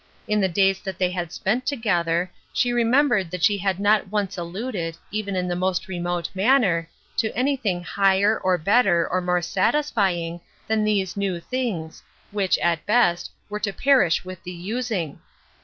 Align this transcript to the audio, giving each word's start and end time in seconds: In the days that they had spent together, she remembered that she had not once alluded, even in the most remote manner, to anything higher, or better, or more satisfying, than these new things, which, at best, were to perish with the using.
In 0.27 0.39
the 0.41 0.49
days 0.49 0.81
that 0.81 0.97
they 0.97 1.11
had 1.11 1.31
spent 1.31 1.67
together, 1.67 2.31
she 2.51 2.73
remembered 2.73 3.29
that 3.29 3.43
she 3.43 3.59
had 3.59 3.79
not 3.79 4.07
once 4.07 4.35
alluded, 4.35 4.97
even 5.11 5.35
in 5.35 5.47
the 5.47 5.55
most 5.55 5.87
remote 5.87 6.27
manner, 6.33 6.89
to 7.17 7.31
anything 7.37 7.83
higher, 7.83 8.35
or 8.39 8.57
better, 8.57 9.07
or 9.07 9.21
more 9.21 9.43
satisfying, 9.43 10.41
than 10.67 10.83
these 10.83 11.15
new 11.15 11.39
things, 11.39 12.01
which, 12.31 12.57
at 12.63 12.83
best, 12.87 13.29
were 13.47 13.59
to 13.59 13.71
perish 13.73 14.25
with 14.25 14.41
the 14.41 14.49
using. 14.51 15.19